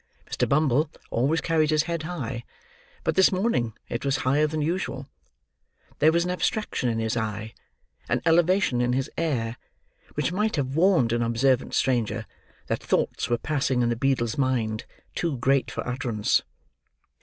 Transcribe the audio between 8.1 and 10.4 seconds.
elevation in his air, which